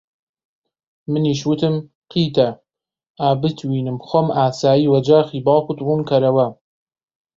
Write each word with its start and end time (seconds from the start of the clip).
منیش 1.11 1.41
وتم: 1.49 1.75
قیتە! 2.11 2.47
ئا 3.21 3.29
بتوینم 3.41 3.97
خۆم 4.07 4.27
ئاسایی 4.37 4.89
وەجاخی 4.93 5.43
باوکت 5.47 5.77
ڕوون 5.85 6.01
کەرەوە 6.09 6.47